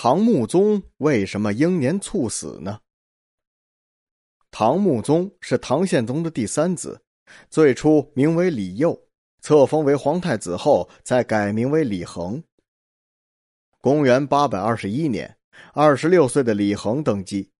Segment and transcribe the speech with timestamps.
[0.00, 2.78] 唐穆宗为什么英年猝死呢？
[4.48, 7.02] 唐穆宗是唐宪宗的第三子，
[7.50, 8.96] 最初名为李佑，
[9.40, 12.40] 册封为皇太子后，才改名为李恒。
[13.80, 15.36] 公元八百二十一年，
[15.72, 17.50] 二十六岁的李恒登基。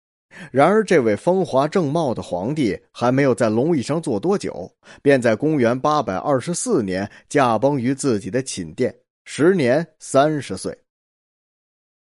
[0.53, 10.79] 然而，这位风华正茂的皇帝还没有在龙椅上坐多久，便在公元八百二十四年驾崩于自己的寝殿，时年三十岁。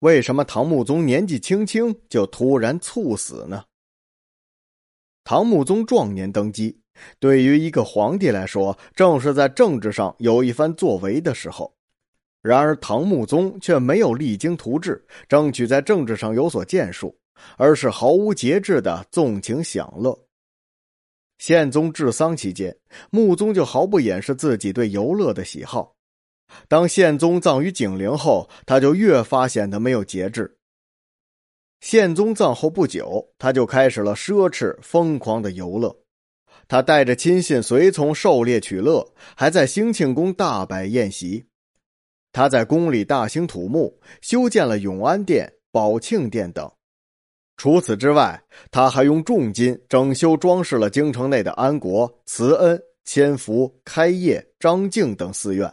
[0.00, 3.64] 为什么唐穆宗年纪轻轻就突然猝死呢？
[5.24, 6.78] 唐穆宗壮年登基，
[7.18, 11.74] 对于一个皇帝来说，正是在政治上有一番作为的时候。
[12.42, 17.16] 然而，唐穆宗却没有励精图治，争取在政治上有所建树。
[17.56, 20.18] 而是毫无节制的纵情享乐。
[21.38, 22.76] 宪宗治丧期间，
[23.10, 25.96] 穆宗就毫不掩饰自己对游乐的喜好。
[26.68, 30.56] 当宪宗葬于景陵后，他就越发显得没有节制。
[31.80, 35.96] 宪宗葬后不久，他就开始了奢侈疯狂的游乐。
[36.68, 41.46] 他带着亲信随从狩猎取乐，还在兴庆宫大摆宴席。
[42.32, 46.70] 他在宫里大兴土木，修建了永安殿、宝庆殿等。
[47.56, 48.40] 除此之外，
[48.70, 55.72] 他还用重金整修装饰了京城内的安国、慈恩、千福、开业、张敬等寺院，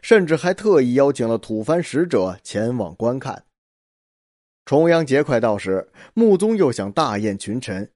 [0.00, 3.44] 甚至还特意邀请了吐蕃使者前往观看。
[4.64, 7.90] 重阳节快到时，穆宗又想大宴群臣，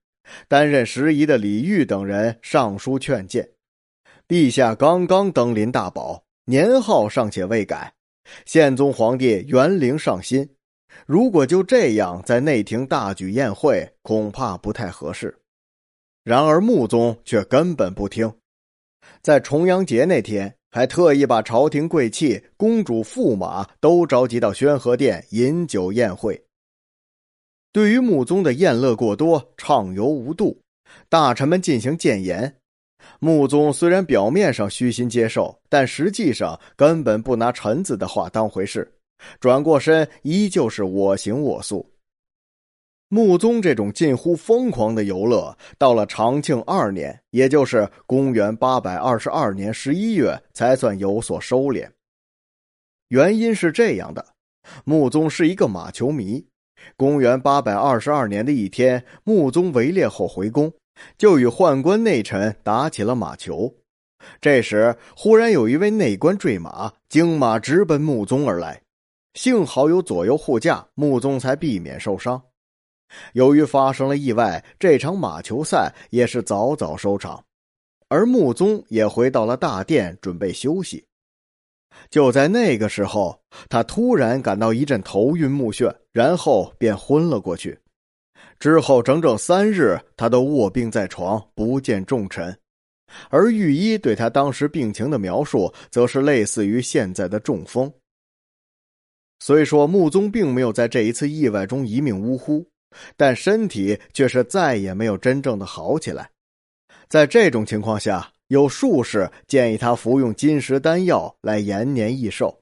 [0.48, 3.48] 担任时宜的李煜等人上书劝谏
[4.26, 7.94] ：“陛下刚刚登临大宝，年号尚且未改，
[8.44, 10.48] 宪宗皇帝元龄尚新。”
[11.04, 15.36] 如果就这样在内廷大举宴会，恐怕不太合适。
[16.24, 18.32] 然而穆宗却根本不听，
[19.20, 26.38] 在重阳节那天，还特意把朝廷贵戚、公主、驸马都召集到宣和殿饮酒宴会。
[27.72, 30.60] 对于穆宗的宴乐过多、畅游无度，
[31.08, 32.54] 大臣们进行谏言。
[33.20, 38.86] 穆宗虽然表面上虚心接受，但实际上根本不拿臣子的话当回事。
[39.40, 41.90] 转过身，依旧是我行我素。
[43.08, 51.88] 穆宗这种近乎疯狂的游乐，到了长庆二年，也就是公元八百二十二年十一月，才算有所收敛。
[53.08, 54.26] 原因是这样的：
[54.84, 56.44] 穆宗是一个马球迷。
[56.96, 60.72] 公元八百二十二年的一天，穆宗围猎后回宫，
[61.16, 63.72] 就与宦官内臣打起了马球。
[64.40, 68.82] 这时，忽然有一位内官坠马，惊马直奔穆宗而来。
[69.34, 72.42] 幸好有左右护驾，穆宗才避免受伤。
[73.32, 77.44] 由于发生了意外，这场马球赛也是早早收场，
[78.08, 81.04] 而穆宗也回到了大殿准备休息。
[82.10, 87.78] 就在那个时候，他突然感到一阵头晕目眩，然后便昏了过去。
[88.58, 92.58] 之后整整三日，他都卧病在床，不见重臣。
[93.30, 97.90] 而御医对他当时病情的描述，则是类似于现在的中风。
[99.38, 102.66] 虽说穆宗并没有在这一次意外中一命呜呼，
[103.16, 106.30] 但身体却是再也没有真正的好起来。
[107.08, 112.60] 在这种情况下，有术士建议他服用金石丹药来延年益寿。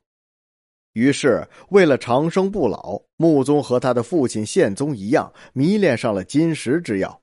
[0.93, 7.21] 于是，为了长生不老，穆宗和他的父亲宪宗一样，迷恋上了金石之药。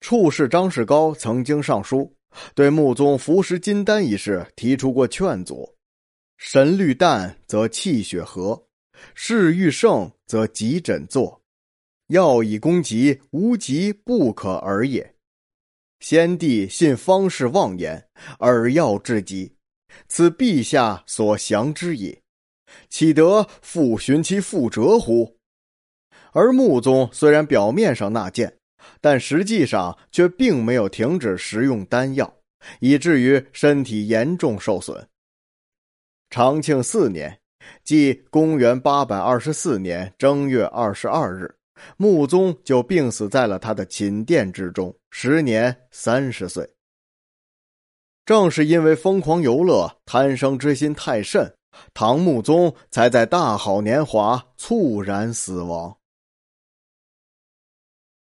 [0.00, 2.10] 处士张世高曾经上书，
[2.54, 5.74] 对穆宗服食金丹一事提出过劝阻：
[6.38, 8.62] 神虑淡则气血和。
[9.14, 11.38] 事欲盛则急诊坐，
[12.08, 15.14] 药以攻急，无急不可而也。
[16.00, 18.08] 先帝信方士妄言，
[18.38, 19.56] 而药治极，
[20.08, 22.22] 此陛下所降之也，
[22.88, 25.36] 岂得复寻其覆辙乎？
[26.32, 28.56] 而穆宗虽然表面上纳谏，
[29.00, 32.32] 但实际上却并没有停止食用丹药，
[32.80, 35.08] 以至于身体严重受损。
[36.30, 37.38] 长庆四年。
[37.82, 41.52] 即公元八百二十四年正月二十二日，
[41.96, 46.68] 穆宗就病死在了他的寝殿之中，时年三十岁。
[48.24, 51.54] 正是因为疯狂游乐、贪生之心太甚，
[51.94, 55.96] 唐穆宗才在大好年华猝然死亡。